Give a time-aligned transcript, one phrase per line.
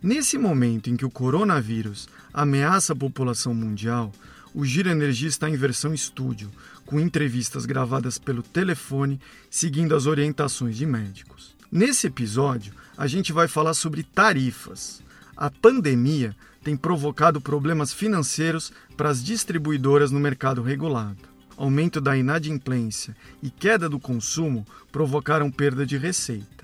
[0.00, 4.12] Nesse momento em que o coronavírus ameaça a população mundial,
[4.54, 6.50] o Giro Energia está em versão estúdio,
[6.86, 9.20] com entrevistas gravadas pelo telefone,
[9.50, 11.56] seguindo as orientações de médicos.
[11.70, 15.02] Nesse episódio, a gente vai falar sobre tarifas.
[15.36, 21.18] A pandemia tem provocado problemas financeiros para as distribuidoras no mercado regulado.
[21.56, 26.57] Aumento da inadimplência e queda do consumo provocaram perda de receita.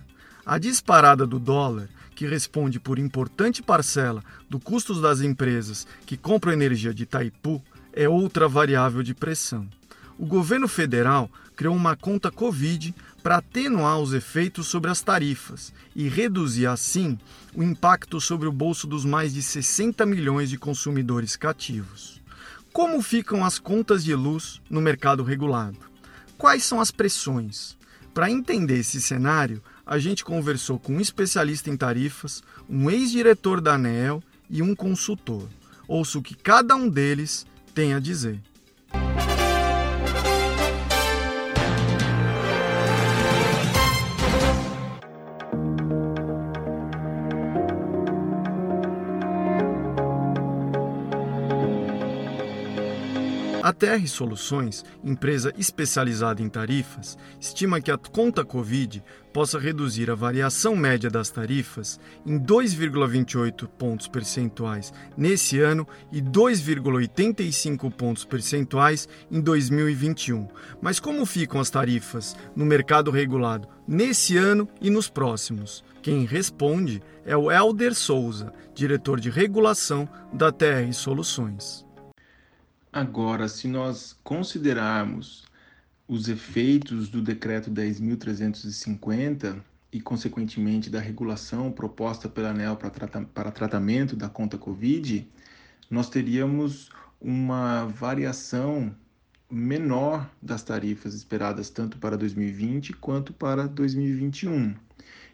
[0.47, 6.53] A disparada do dólar, que responde por importante parcela do custos das empresas que compram
[6.53, 9.67] energia de Itaipu, é outra variável de pressão.
[10.19, 16.09] O governo federal criou uma conta Covid para atenuar os efeitos sobre as tarifas e
[16.09, 17.19] reduzir, assim,
[17.55, 22.20] o impacto sobre o bolso dos mais de 60 milhões de consumidores cativos.
[22.70, 25.79] Como ficam as contas de luz no mercado regulado?
[26.36, 27.79] Quais são as pressões?
[28.12, 33.74] Para entender esse cenário, a gente conversou com um especialista em tarifas, um ex-diretor da
[33.74, 35.48] ANEEL e um consultor.
[35.86, 38.40] Ouça o que cada um deles tem a dizer.
[53.75, 59.03] TR Soluções, empresa especializada em tarifas, estima que a conta Covid
[59.34, 67.92] possa reduzir a variação média das tarifas em 2,28 pontos percentuais nesse ano e 2,85
[67.92, 70.48] pontos percentuais em 2021.
[70.80, 75.85] Mas como ficam as tarifas no mercado regulado nesse ano e nos próximos?
[76.01, 81.85] Quem responde é o Elder Souza, diretor de regulação da TR Soluções.
[82.94, 85.42] Agora, se nós considerarmos
[86.06, 89.60] os efeitos do decreto 10.350
[89.92, 92.92] e, consequentemente, da regulação proposta pela ANEL para,
[93.34, 95.28] para tratamento da conta Covid,
[95.90, 96.88] nós teríamos
[97.20, 98.94] uma variação
[99.50, 104.72] menor das tarifas esperadas tanto para 2020 quanto para 2021.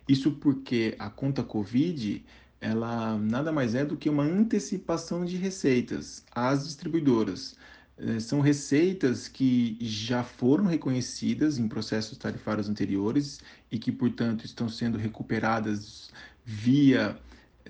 [0.08, 2.24] Isso porque a conta Covid
[2.60, 7.56] ela nada mais é do que uma antecipação de receitas às distribuidoras.
[7.96, 13.40] É, são receitas que já foram reconhecidas em processos tarifários anteriores
[13.70, 16.10] e que, portanto, estão sendo recuperadas
[16.44, 17.16] via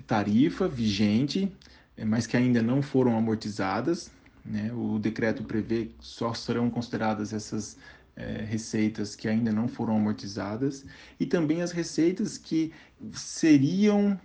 [0.07, 1.51] tarifa vigente,
[1.97, 4.11] é, mas que ainda não foram amortizadas.
[4.43, 4.71] Né?
[4.73, 7.77] O decreto prevê que só serão consideradas essas
[8.15, 10.85] é, receitas que ainda não foram amortizadas
[11.19, 12.71] e também as receitas que
[13.13, 14.19] seriam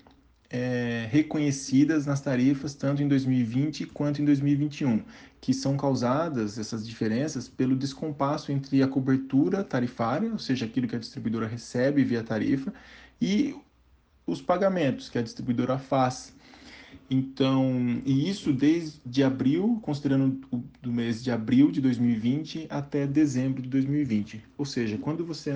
[0.50, 5.02] é, reconhecidas nas tarifas tanto em 2020 quanto em 2021,
[5.40, 10.96] que são causadas essas diferenças pelo descompasso entre a cobertura tarifária, ou seja, aquilo que
[10.96, 12.72] a distribuidora recebe via tarifa,
[13.20, 13.54] e
[14.26, 16.34] os pagamentos que a distribuidora faz
[17.08, 23.62] então, e isso desde abril, considerando o do mês de abril de 2020 até dezembro
[23.62, 24.42] de 2020.
[24.58, 25.50] Ou seja, quando você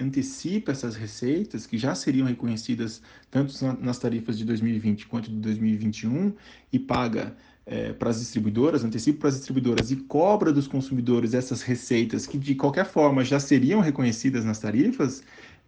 [0.00, 6.32] antecipa essas receitas, que já seriam reconhecidas tanto nas tarifas de 2020 quanto de 2021,
[6.72, 7.36] e paga
[7.66, 12.38] é, para as distribuidoras, antecipa para as distribuidoras e cobra dos consumidores essas receitas que
[12.38, 15.22] de qualquer forma já seriam reconhecidas nas tarifas,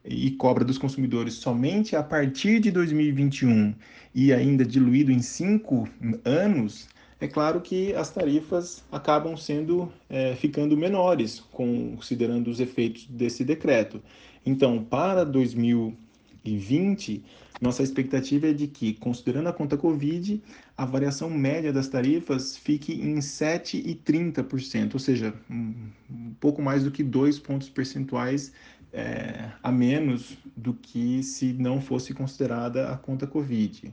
[0.05, 3.75] e cobra dos consumidores somente a partir de 2021
[4.15, 5.87] e ainda diluído em cinco
[6.25, 6.89] anos,
[7.21, 14.01] é claro que as tarifas acabam sendo é, ficando menores, considerando os efeitos desse decreto.
[14.47, 17.25] Então, para 2020,
[17.61, 20.41] nossa expectativa é de que, considerando a conta Covid,
[20.77, 25.91] a variação média das tarifas fique em 7,30%, ou seja, um,
[26.39, 28.53] pouco mais do que dois pontos percentuais
[28.93, 33.93] é, a menos do que se não fosse considerada a conta Covid.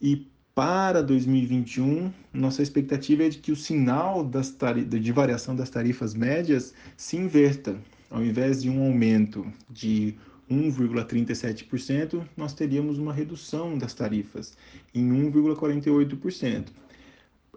[0.00, 6.14] E para 2021, nossa expectativa é de que o sinal das de variação das tarifas
[6.14, 7.76] médias se inverta.
[8.10, 10.16] Ao invés de um aumento de
[10.50, 14.56] 1,37%, nós teríamos uma redução das tarifas
[14.92, 16.66] em 1,48%.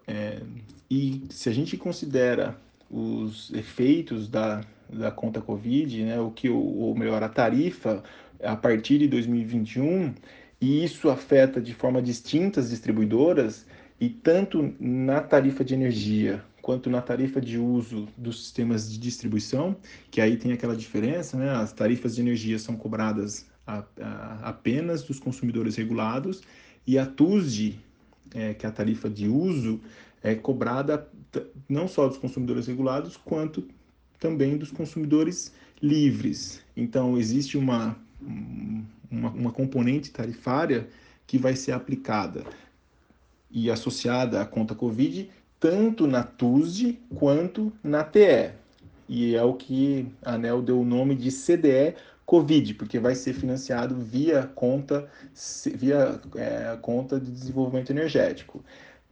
[0.06, 0.42] É,
[0.88, 2.56] e se a gente considera
[2.88, 8.02] os efeitos da da conta Covid, né, o que, ou melhor, a tarifa
[8.42, 10.14] a partir de 2021,
[10.60, 13.66] e isso afeta de forma distinta as distribuidoras,
[14.00, 19.76] E tanto na tarifa de energia quanto na tarifa de uso dos sistemas de distribuição,
[20.10, 21.50] que aí tem aquela diferença, né?
[21.50, 26.42] As tarifas de energia são cobradas a, a, apenas dos consumidores regulados
[26.86, 27.78] e a TUSD,
[28.34, 29.80] é, que é a tarifa de uso,
[30.22, 31.06] é cobrada
[31.68, 33.68] não só dos consumidores regulados, quanto
[34.18, 35.52] também dos consumidores
[35.82, 36.62] livres.
[36.76, 37.96] Então, existe uma,
[39.10, 40.88] uma, uma componente tarifária
[41.26, 42.44] que vai ser aplicada
[43.50, 45.30] e associada à conta Covid
[45.64, 48.50] tanto na TUSD quanto na TE.
[49.08, 51.94] E é o que a ANEL deu o nome de CDE
[52.26, 55.08] Covid, porque vai ser financiado via conta,
[55.74, 58.64] via é, conta de desenvolvimento energético.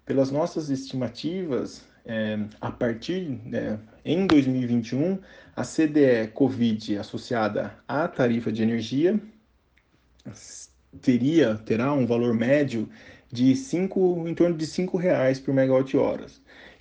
[0.04, 5.18] Pelas nossas estimativas, é, a partir né, em 2021,
[5.54, 9.20] a CDE Covid associada à tarifa de energia
[11.00, 12.88] teria terá um valor médio
[13.30, 16.26] de cinco, em torno de R$ reais por megawatt-hora.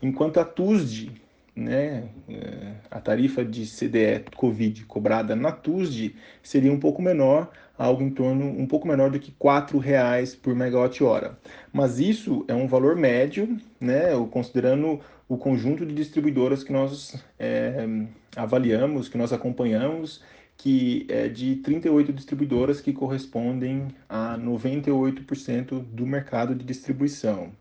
[0.01, 1.11] Enquanto a TUSD,
[1.55, 8.01] né, é, a tarifa de CDE Covid cobrada na TUSD seria um pouco menor, algo
[8.01, 11.37] em torno um pouco menor do que R$ reais por megawatt-hora.
[11.73, 17.87] Mas isso é um valor médio, né, considerando o conjunto de distribuidoras que nós é,
[18.35, 20.21] avaliamos, que nós acompanhamos
[20.61, 27.51] que é de 38 distribuidoras que correspondem a 98% do mercado de distribuição.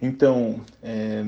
[0.00, 1.22] Então, é,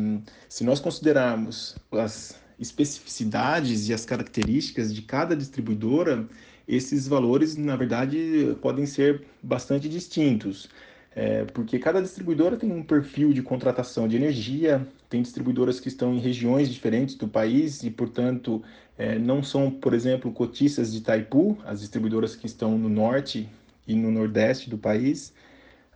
[0.49, 6.29] se nós considerarmos as especificidades e as características de cada distribuidora,
[6.69, 10.69] esses valores, na verdade, podem ser bastante distintos.
[11.13, 16.15] É, porque cada distribuidora tem um perfil de contratação de energia, tem distribuidoras que estão
[16.15, 18.63] em regiões diferentes do país e, portanto,
[18.97, 23.49] é, não são, por exemplo, cotistas de Itaipu, as distribuidoras que estão no norte
[23.89, 25.33] e no nordeste do país.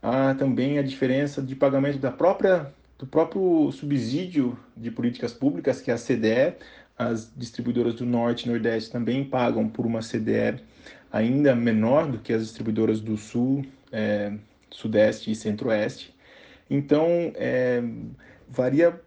[0.04, 5.90] Há também a diferença de pagamento da própria, do próprio subsídio de políticas públicas, que
[5.90, 6.58] é a CDE.
[6.98, 10.62] As distribuidoras do norte e nordeste também pagam por uma CDE
[11.10, 14.34] ainda menor do que as distribuidoras do sul, é,
[14.70, 16.14] sudeste e centro-oeste.
[16.68, 17.82] Então, é,
[18.46, 19.00] varia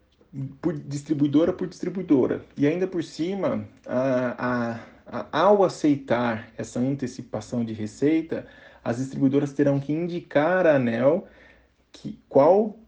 [0.60, 2.42] por distribuidora por distribuidora.
[2.58, 8.48] E ainda por cima, a, a, a, ao aceitar essa antecipação de receita,
[8.88, 11.28] as distribuidoras terão que indicar à ANEL
[11.92, 12.80] que, qual,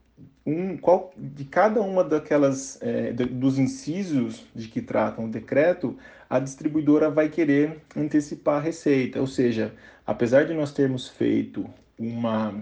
[0.46, 5.98] um, qual de cada uma daquelas é, dos incisos de que tratam o decreto,
[6.30, 9.20] a distribuidora vai querer antecipar a receita.
[9.20, 9.74] Ou seja,
[10.08, 12.56] apesar de nós termos feito uma,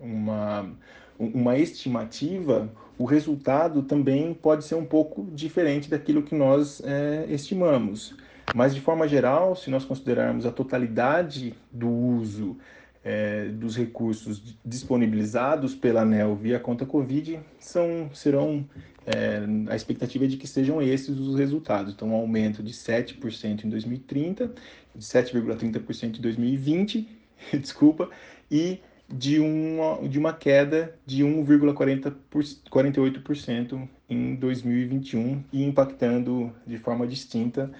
[0.00, 0.70] uma,
[1.18, 8.14] uma estimativa, o resultado também pode ser um pouco diferente daquilo que nós é, estimamos.
[8.54, 12.56] Mas, de forma geral, se nós considerarmos a totalidade do uso
[13.02, 18.68] é, dos recursos disponibilizados pela ANEL via conta Covid, são, serão,
[19.06, 21.94] é, a expectativa é de que sejam esses os resultados.
[21.94, 24.52] Então, um aumento de 7% em 2030,
[24.94, 27.08] de 7,30% em 2020,
[27.58, 28.10] desculpa,
[28.50, 37.70] e de uma, de uma queda de 1,48% em 2021 e impactando de forma distinta.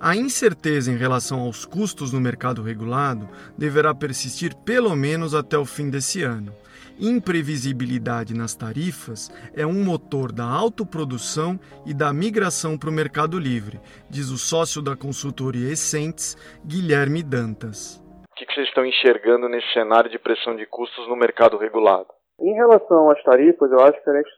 [0.00, 5.64] A incerteza em relação aos custos no mercado regulado deverá persistir pelo menos até o
[5.64, 6.52] fim desse ano.
[7.00, 13.80] Imprevisibilidade nas tarifas é um motor da autoprodução e da migração para o mercado livre,
[14.10, 18.02] diz o sócio da consultoria Essentes, Guilherme Dantas
[18.38, 22.06] que, que vocês estão enxergando nesse cenário de pressão de custos no mercado regulado?
[22.40, 24.30] Em relação às tarifas, eu acho que a gente,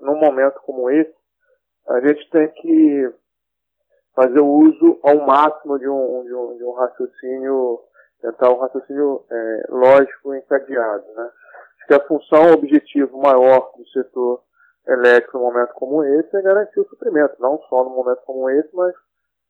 [0.00, 1.14] num momento como esse,
[1.88, 3.10] a gente tem que
[4.14, 7.80] fazer o uso ao máximo de um, de um, de um raciocínio,
[8.20, 11.04] tentar um raciocínio é, lógico encadeado.
[11.14, 11.30] Né?
[11.78, 14.42] Acho que a função, o objetivo maior do setor
[14.86, 18.68] elétrico num momento como esse é garantir o suprimento, não só num momento como esse,
[18.74, 18.94] mas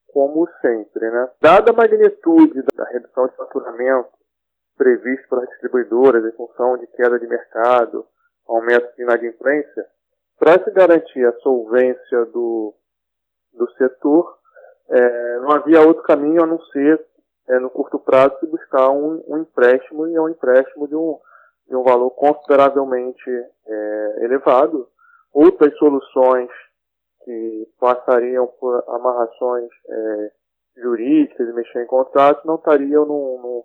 [0.09, 1.11] como sempre.
[1.11, 1.29] Né?
[1.41, 4.11] Dada a magnitude da redução de faturamento
[4.77, 8.07] previsto pelas distribuidoras em função de queda de mercado,
[8.49, 9.87] aumento de inadimplência,
[10.39, 12.75] para se garantir a solvência do,
[13.53, 14.39] do setor,
[14.89, 17.05] é, não havia outro caminho a não ser,
[17.49, 21.19] é, no curto prazo, se buscar um, um, empréstimo, e é um empréstimo de um,
[21.69, 23.31] de um valor consideravelmente
[23.67, 24.89] é, elevado.
[25.33, 26.51] Outras soluções
[27.25, 30.31] que passariam por amarrações é,
[30.77, 33.65] jurídicas e mexer em contratos não estariam no, no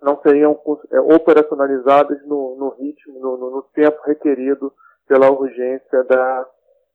[0.00, 0.58] não seriam
[0.92, 4.72] é, operacionalizadas no, no ritmo, no, no, tempo requerido
[5.08, 6.46] pela urgência da,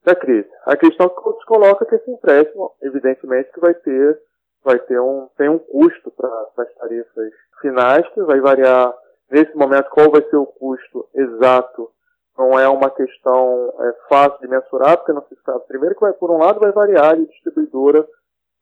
[0.03, 0.49] da crise.
[0.65, 4.19] A questão que se coloca é que esse empréstimo, evidentemente, que vai ter,
[4.63, 8.93] vai ter um, tem um custo para as tarifas finais, que vai variar
[9.31, 11.89] nesse momento qual vai ser o custo exato
[12.37, 15.65] não é uma questão é, fácil de mensurar, porque não se sabe.
[15.67, 18.07] Primeiro que vai, por um lado, vai variar de distribuidora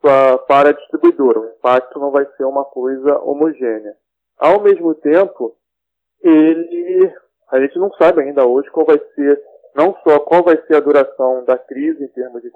[0.02, 1.40] pra, para distribuidora.
[1.40, 3.96] O impacto não vai ser uma coisa homogênea.
[4.38, 5.56] Ao mesmo tempo,
[6.22, 7.14] ele,
[7.50, 9.42] a gente não sabe ainda hoje qual vai ser,
[9.76, 12.52] não só qual vai ser a duração da crise em termos de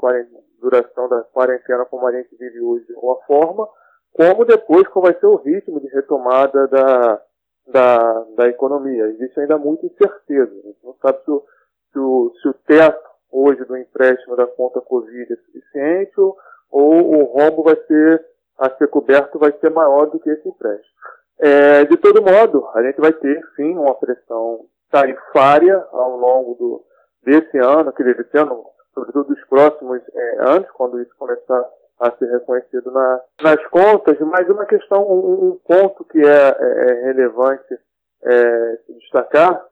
[0.60, 3.67] duração da quarentena como a gente vive hoje de alguma forma,
[4.13, 7.22] como depois qual vai ser o ritmo de retomada da,
[7.67, 9.05] da, da economia.
[9.07, 10.51] Existe ainda muita incerteza.
[10.51, 11.43] A gente não sabe se o,
[11.91, 16.38] se o, se o teto hoje do empréstimo da conta Covid é suficiente ou,
[16.72, 18.25] ou o rombo vai ser,
[18.57, 20.95] a ser coberto vai ser maior do que esse empréstimo.
[21.38, 26.86] É, de todo modo, a gente vai ter sim uma pressão tarifária ao longo do,
[27.25, 28.63] desse ano, quer dizer, desse ano,
[28.94, 31.65] sobretudo dos próximos é, anos, quando isso começar
[32.00, 36.89] a ser reconhecido na, nas contas, mas uma questão, um, um ponto que é, é,
[36.91, 37.77] é relevante
[38.24, 39.65] é, destacar,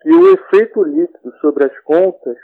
[0.00, 2.36] que o efeito líquido sobre as contas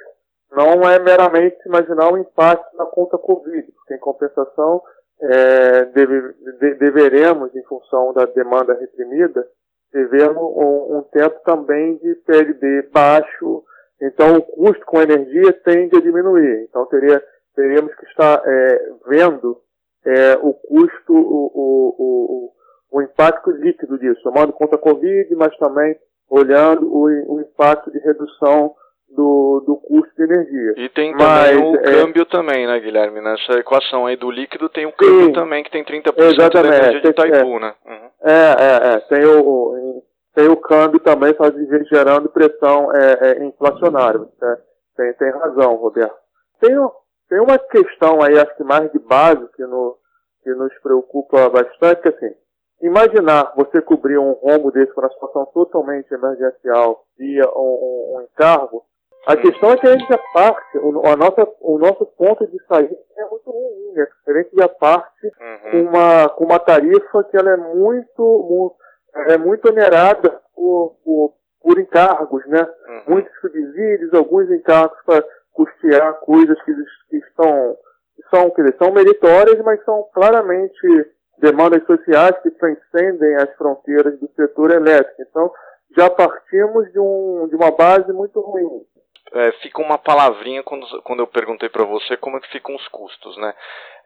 [0.51, 4.83] não é meramente imaginar o um impacto na conta Covid, porque em compensação
[5.21, 9.47] é, deve, de, deveremos, em função da demanda reprimida,
[9.93, 13.65] devemos um, um tempo também de PLD baixo,
[14.01, 16.67] então o custo com energia tende a diminuir.
[16.69, 17.23] Então teria
[17.55, 19.59] teríamos que estar é, vendo
[20.05, 25.57] é, o custo, o, o, o, o, impacto líquido disso, tomando conta a Covid, mas
[25.57, 25.97] também
[26.29, 28.75] olhando o, impacto de redução
[29.09, 30.75] do, do custo de energia.
[30.77, 33.21] E tem também mas, o é, câmbio também, né, Guilherme?
[33.21, 36.77] Nessa equação aí do líquido tem o câmbio sim, também, que tem 30% exatamente, da
[36.77, 37.75] energia de Itaipu, né?
[37.87, 38.11] Uhum.
[38.25, 39.01] É, é, é.
[39.01, 40.03] Tem o,
[40.35, 44.21] tem o câmbio também fazendo, gerando pressão é, é, inflacionária.
[44.21, 44.59] Né?
[44.97, 46.17] Tem, tem razão, Roberto.
[46.61, 46.75] Tem,
[47.29, 49.97] tem uma questão aí, acho que mais de base, que, no,
[50.43, 52.35] que nos preocupa bastante, que assim,
[52.83, 58.23] imaginar você cobrir um rombo desse para uma situação totalmente emergencial via um, um, um
[58.23, 58.85] encargo,
[59.27, 62.63] a questão é que a gente já parte, o, a nossa, o nosso ponto de
[62.67, 64.07] saída é muito ruim, né?
[64.27, 65.71] A gente já parte uhum.
[65.71, 68.84] com, uma, com uma tarifa que ela é muito, muito
[69.15, 72.63] é muito onerada por, por, por encargos, né?
[72.63, 73.15] Uhum.
[73.15, 76.75] Muitos subsídios, alguns encargos para custear coisas que,
[77.11, 77.77] que estão,
[78.17, 84.19] que são, quer dizer, são meritórias, mas são claramente demandas sociais que transcendem as fronteiras
[84.19, 85.23] do setor elétrico.
[85.23, 85.53] Então,
[85.97, 88.85] já partimos de, um, de uma base muito ruim
[89.35, 92.87] é, fica uma palavrinha quando, quando eu perguntei para você como é que ficam os
[92.89, 93.53] custos, né?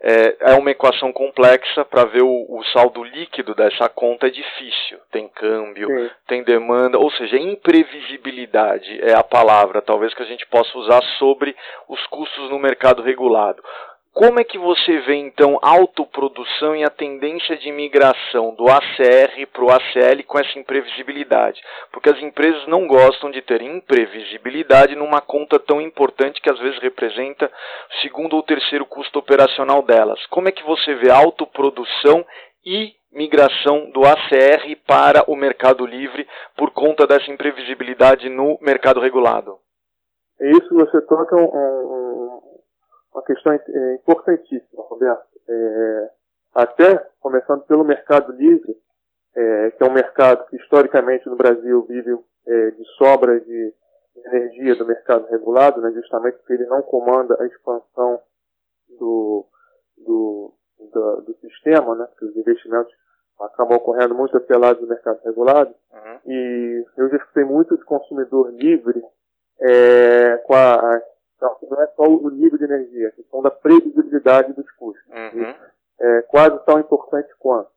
[0.01, 4.99] É, é uma equação complexa para ver o, o, saldo líquido dessa conta é difícil.
[5.11, 6.11] Tem câmbio, Sim.
[6.27, 11.55] tem demanda, ou seja, imprevisibilidade é a palavra, talvez que a gente possa usar sobre
[11.89, 13.63] os custos no mercado regulado.
[14.19, 19.65] Como é que você vê então autoprodução e a tendência de migração do ACR para
[19.65, 21.63] o ACL com essa imprevisibilidade?
[21.93, 26.81] Porque as empresas não gostam de ter imprevisibilidade numa conta tão importante que às vezes
[26.81, 30.19] representa o segundo ou terceiro custo operacional delas.
[30.27, 32.27] Como é que você vê autoprodução
[32.67, 39.59] e migração do ACR para o mercado livre por conta dessa imprevisibilidade no mercado regulado?
[40.41, 42.58] Isso você toca um, um
[43.19, 45.27] uma questão é, importantíssima, Roberto.
[45.49, 46.11] É,
[46.55, 48.77] até começando pelo mercado livre,
[49.35, 53.75] é, que é um mercado que historicamente no Brasil vive é, de sobra de
[54.27, 58.21] energia do mercado regulado, né, justamente porque ele não comanda a expansão
[58.99, 59.47] do,
[59.97, 60.55] do,
[60.93, 62.93] do, do sistema, né, que os investimentos
[63.41, 65.73] acabam ocorrendo muito apelados do mercado regulado.
[65.93, 66.33] Uhum.
[66.33, 69.01] E eu já escutei muito de consumidor livre
[69.61, 71.01] é, com a,
[71.41, 75.05] não, não é só o nível de energia, a questão da previsibilidade dos custos.
[75.09, 75.55] Uhum.
[76.01, 77.71] É quase tão importante quanto.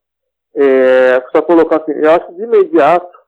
[0.54, 3.18] É, só colocar assim, eu acho que de imediato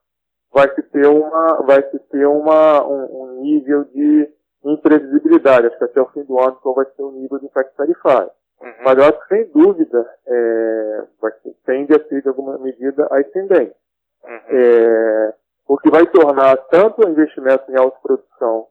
[0.53, 4.31] vai se ter uma, vai se ter uma, um, um nível de
[4.65, 5.67] imprevisibilidade.
[5.67, 8.31] Acho que até o fim do ano qual vai ser o nível de impacto tarifário.
[8.61, 8.73] Uhum.
[8.85, 11.33] Mas eu acho que sem dúvida é, vai,
[11.67, 13.75] tende a ser de alguma medida ascendente.
[14.25, 14.41] Uhum.
[14.49, 15.35] É,
[15.67, 18.69] o que vai tornar tanto o investimento em autoprodução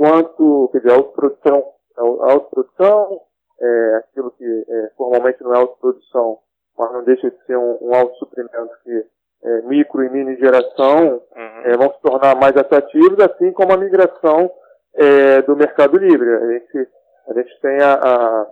[0.00, 1.62] quanto, quer dizer, autoprodução,
[1.98, 3.20] autoprodução
[3.60, 6.38] é aquilo que é, formalmente não é autoprodução,
[6.78, 9.04] mas não deixa de ser um, um autossuprimento que
[9.42, 11.62] é, micro e mini geração uhum.
[11.64, 14.50] é, vão se tornar mais atrativos, assim como a migração
[14.94, 16.34] é, do mercado livre.
[16.34, 16.88] A gente,
[17.28, 18.46] a gente tem a, a,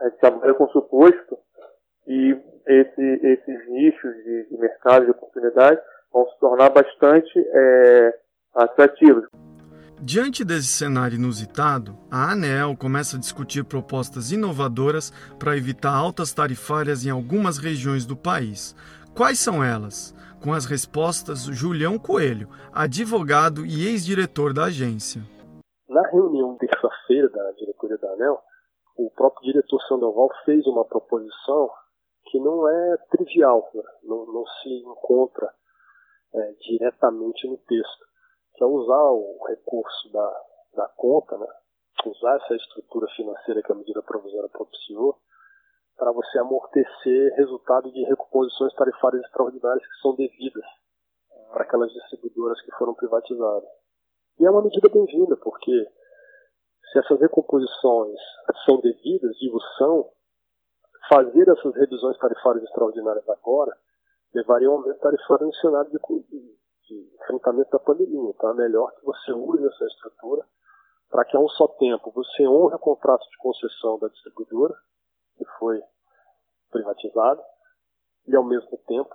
[0.00, 1.38] a gente trabalha com suposto
[2.08, 2.36] e
[2.66, 5.80] esse, esses nichos de, de mercado, de oportunidade,
[6.12, 8.18] vão se tornar bastante é,
[8.56, 9.28] atrativos.
[10.04, 17.06] Diante desse cenário inusitado, a ANEL começa a discutir propostas inovadoras para evitar altas tarifárias
[17.06, 18.74] em algumas regiões do país.
[19.16, 20.12] Quais são elas?
[20.42, 25.22] Com as respostas, Julião Coelho, advogado e ex-diretor da agência.
[25.88, 28.40] Na reunião terça-feira da diretoria da ANEL,
[28.96, 31.70] o próprio diretor Sandoval fez uma proposição
[32.24, 33.82] que não é trivial, né?
[34.02, 35.48] não, não, se encontra
[36.34, 38.11] é, diretamente no texto,
[38.54, 40.42] que é usar o recurso da,
[40.74, 41.46] da conta, né?
[42.06, 45.18] usar essa estrutura financeira que a medida provisória propiciou,
[45.96, 50.64] para você amortecer resultado de recomposições tarifárias extraordinárias que são devidas
[51.52, 53.68] para aquelas distribuidoras que foram privatizadas.
[54.40, 55.86] E é uma medida bem-vinda, porque
[56.90, 58.18] se essas recomposições
[58.64, 60.10] são devidas, digo são,
[61.08, 63.76] fazer essas revisões tarifárias extraordinárias agora
[64.34, 65.98] levaria a um aumento tarifário no cenário de,
[66.92, 68.30] de, enfrentamento da pandemia.
[68.30, 70.44] Então é melhor que você use essa estrutura
[71.10, 74.74] para que a um só tempo você honre o contrato de concessão da distribuidora,
[75.36, 75.80] que foi
[76.70, 77.42] privatizado,
[78.26, 79.14] e ao mesmo tempo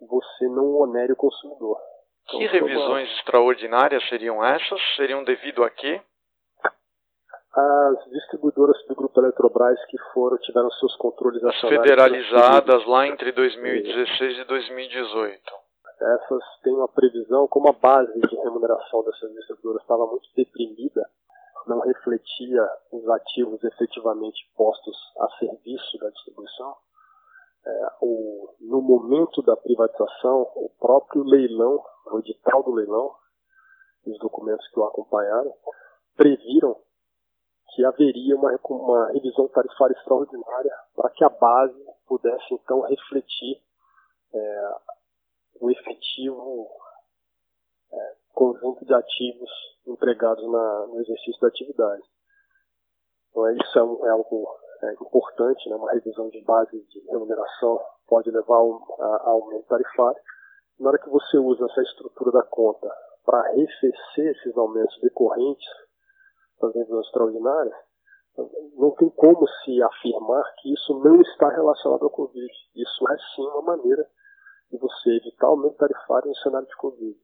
[0.00, 1.78] você não onere o consumidor.
[2.22, 3.18] Então, que revisões uma...
[3.18, 4.80] extraordinárias seriam essas?
[4.96, 6.00] Seriam devido a quê?
[7.56, 14.38] as distribuidoras do grupo Eletrobras que foram tiveram seus controles As federalizadas lá entre 2016
[14.38, 15.63] e 2018.
[16.04, 21.08] Essas têm uma previsão, como a base de remuneração dessas distribuidoras estava muito deprimida,
[21.66, 26.76] não refletia os ativos efetivamente postos a serviço da distribuição.
[27.66, 31.82] É, o, no momento da privatização, o próprio leilão,
[32.12, 33.14] o edital do leilão,
[34.06, 35.54] os documentos que o acompanharam,
[36.14, 36.76] previram
[37.74, 43.62] que haveria uma, uma revisão tarifária extraordinária para que a base pudesse então refletir
[44.34, 44.74] é,
[45.64, 46.68] o efetivo
[47.90, 49.50] é, conjunto de ativos
[49.86, 52.02] empregados na, no exercício da atividade.
[53.30, 54.46] Então, é, isso é, um, é algo
[54.82, 55.76] é, importante, né?
[55.76, 60.20] uma revisão de base de remuneração pode levar a, a aumento tarifário.
[60.78, 62.90] Na hora que você usa essa estrutura da conta
[63.24, 65.66] para arrefecer esses aumentos decorrentes
[66.60, 67.74] das revisões extraordinárias,
[68.76, 72.52] não tem como se afirmar que isso não está relacionado ao Covid.
[72.74, 74.06] Isso é sim uma maneira
[74.70, 77.18] de você evitar aumento tarifário no cenário de Covid.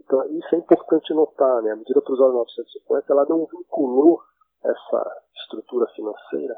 [0.00, 1.72] Então, isso é importante notar, né?
[1.72, 4.22] A medida provisória 950, ela não vinculou
[4.64, 6.56] essa estrutura financeira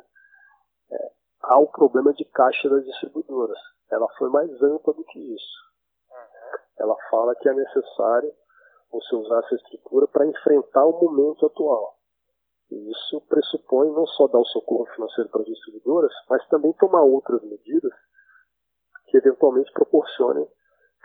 [0.91, 1.11] é,
[1.43, 3.59] ao problema de caixa das distribuidoras.
[3.91, 5.69] Ela foi mais ampla do que isso.
[6.79, 8.33] Ela fala que é necessário
[8.91, 11.97] você usar essa estrutura para enfrentar o momento atual.
[12.71, 17.03] E isso pressupõe não só dar o socorro financeiro para as distribuidoras, mas também tomar
[17.03, 17.93] outras medidas
[19.09, 20.47] que eventualmente proporcionem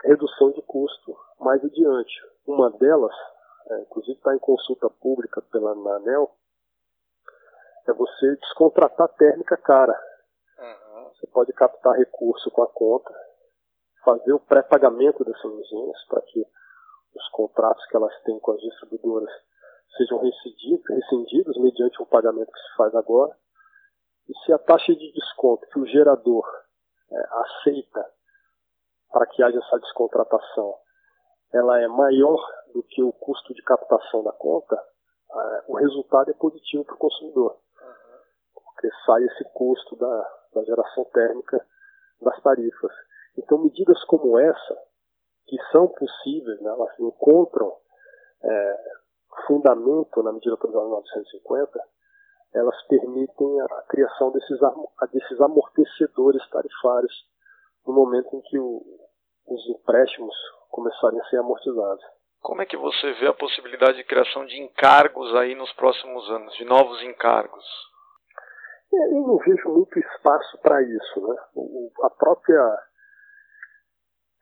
[0.04, 2.14] redução de custo mais adiante.
[2.46, 3.14] Uma delas,
[3.70, 6.30] é, inclusive está em consulta pública pela ANEL,
[7.86, 9.98] é você descontratar térmica cara.
[10.58, 11.08] Uhum.
[11.10, 13.12] Você pode captar recurso com a conta,
[14.04, 16.40] fazer o pré-pagamento dessas usinas para que
[17.14, 19.30] os contratos que elas têm com as distribuidoras
[19.96, 23.36] sejam rescindidos mediante o pagamento que se faz agora.
[24.28, 26.44] E se a taxa de desconto que o gerador
[27.16, 28.06] aceita
[29.10, 30.74] para que haja essa descontratação
[31.54, 32.40] ela é maior
[32.74, 36.98] do que o custo de captação da conta, é, o resultado é positivo para o
[36.98, 37.56] consumidor.
[38.52, 41.64] Porque sai esse custo da, da geração térmica
[42.20, 42.92] das tarifas.
[43.38, 44.78] Então, medidas como essa,
[45.46, 47.72] que são possíveis, né, elas encontram
[48.42, 48.76] é,
[49.46, 51.80] fundamento na medida provisória 950,
[52.54, 54.58] elas permitem a criação desses,
[55.12, 57.12] desses amortecedores tarifários
[57.86, 58.82] no momento em que o,
[59.46, 60.34] os empréstimos
[60.70, 62.04] começarem a ser amortizados.
[62.40, 66.54] Como é que você vê a possibilidade de criação de encargos aí nos próximos anos,
[66.54, 67.64] de novos encargos?
[68.92, 71.26] É, eu não vejo muito espaço para isso.
[71.26, 71.36] Né?
[71.54, 72.78] O, a própria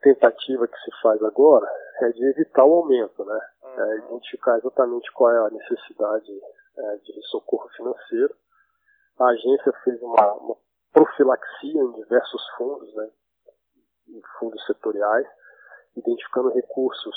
[0.01, 1.67] tentativa que se faz agora
[2.01, 3.39] é de evitar o aumento, né?
[3.63, 3.97] É uhum.
[4.07, 6.31] identificar exatamente qual é a necessidade
[6.77, 8.35] é, de socorro financeiro.
[9.19, 10.57] A agência fez uma, uma,
[10.91, 13.09] profilaxia em diversos fundos, né?
[14.09, 15.27] Em fundos setoriais,
[15.95, 17.15] identificando recursos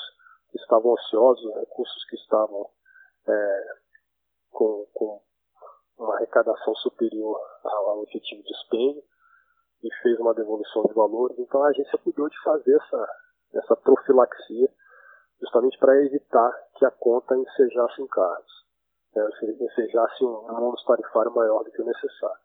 [0.51, 2.71] que estavam ociosos, recursos que estavam
[3.29, 3.65] é,
[4.51, 5.23] com, com
[5.99, 9.03] uma arrecadação superior ao, ao efetivo dispêndio
[9.83, 11.39] e fez uma devolução de valores.
[11.39, 13.09] Então a agência cuidou de fazer essa,
[13.55, 14.71] essa profilaxia
[15.41, 18.66] justamente para evitar que a conta ensejasse encargos,
[19.17, 19.29] né,
[19.61, 22.41] ensejasse um ônus tarifário maior do que o necessário.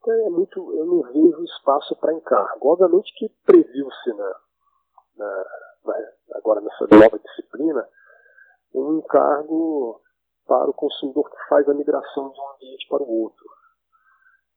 [0.00, 2.68] Então é muito, eu não vejo espaço para encargo.
[2.68, 4.34] Obviamente que previu-se na,
[5.16, 5.44] na,
[5.84, 5.94] na,
[6.34, 7.88] agora nessa nova disciplina
[8.74, 10.00] um encargo
[10.46, 13.44] para o consumidor que faz a migração de um ambiente para o outro.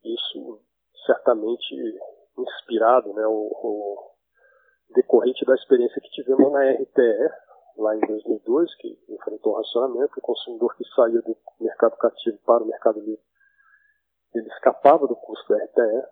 [0.04, 0.62] Isso
[1.06, 1.76] certamente
[2.38, 4.12] inspirado, né, o, o,
[4.94, 7.30] decorrente da experiência que tivemos na RTE,
[7.78, 12.64] lá em 2002, que enfrentou o racionamento, o consumidor que saía do mercado cativo para
[12.64, 13.24] o mercado livre,
[14.34, 16.08] ele escapava do custo da RTE,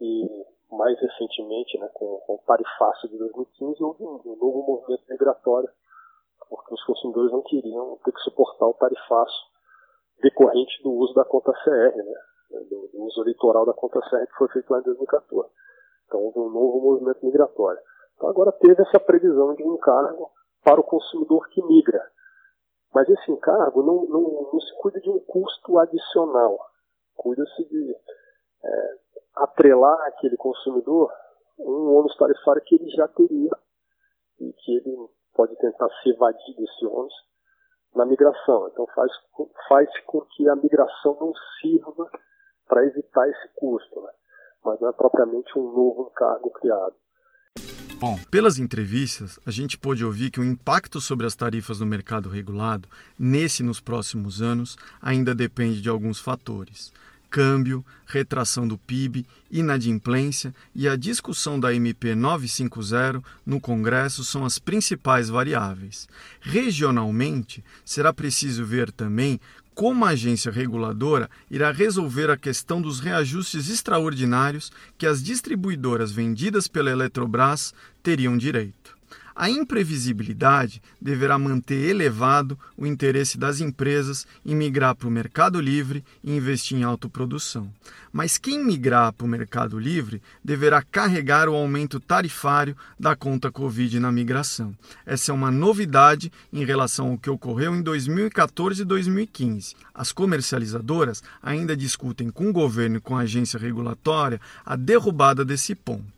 [0.00, 5.04] e mais recentemente, né, com, com o tarifaço de 2015, houve um, um, novo movimento
[5.08, 5.68] migratório,
[6.48, 9.48] porque os consumidores não queriam ter que suportar o tarifaço
[10.22, 12.14] decorrente do uso da conta CR, né,
[12.70, 15.50] do, do uso eleitoral da conta CR que foi feito lá em 2014.
[16.06, 17.80] Então houve um novo movimento migratório.
[18.18, 20.28] Então agora teve essa previsão de um encargo
[20.64, 22.04] para o consumidor que migra.
[22.92, 26.58] Mas esse encargo não, não, não se cuida de um custo adicional.
[27.14, 27.96] Cuida-se de
[28.64, 28.94] é,
[29.36, 31.12] atrelar aquele consumidor
[31.60, 33.50] um ônus tarifário que ele já teria
[34.40, 37.14] e que ele pode tentar se evadir desse ônus
[37.94, 38.68] na migração.
[38.68, 39.12] Então faz,
[39.68, 42.10] faz com que a migração não sirva
[42.66, 44.12] para evitar esse custo, né?
[44.64, 46.96] mas não é propriamente um novo encargo criado.
[48.00, 52.28] Bom, pelas entrevistas, a gente pôde ouvir que o impacto sobre as tarifas no mercado
[52.28, 56.92] regulado, nesse e nos próximos anos, ainda depende de alguns fatores.
[57.28, 64.60] Câmbio, retração do PIB, inadimplência e a discussão da MP 950 no Congresso são as
[64.60, 66.08] principais variáveis.
[66.40, 69.40] Regionalmente, será preciso ver também
[69.78, 76.66] como a agência reguladora irá resolver a questão dos reajustes extraordinários que as distribuidoras vendidas
[76.66, 78.97] pela Eletrobras teriam direito.
[79.40, 86.04] A imprevisibilidade deverá manter elevado o interesse das empresas em migrar para o mercado livre
[86.24, 87.72] e investir em autoprodução.
[88.12, 94.00] Mas quem migrar para o mercado livre deverá carregar o aumento tarifário da conta Covid
[94.00, 94.74] na migração.
[95.06, 99.76] Essa é uma novidade em relação ao que ocorreu em 2014 e 2015.
[99.94, 105.76] As comercializadoras ainda discutem com o governo e com a agência regulatória a derrubada desse
[105.76, 106.17] ponto.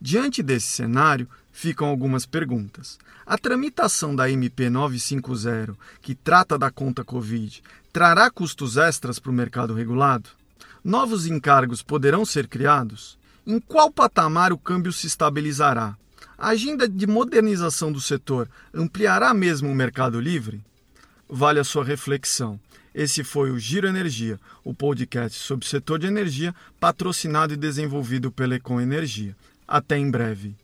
[0.00, 2.98] Diante desse cenário, ficam algumas perguntas.
[3.26, 9.34] A tramitação da MP 950, que trata da conta Covid, trará custos extras para o
[9.34, 10.30] mercado regulado?
[10.84, 13.18] Novos encargos poderão ser criados?
[13.44, 15.96] Em qual patamar o câmbio se estabilizará?
[16.38, 20.60] A agenda de modernização do setor ampliará mesmo o mercado livre?
[21.28, 22.60] Vale a sua reflexão.
[22.94, 28.30] Esse foi o Giro Energia, o podcast sobre o setor de energia, patrocinado e desenvolvido
[28.30, 29.36] pela Econ Energia.
[29.70, 30.56] Até em breve.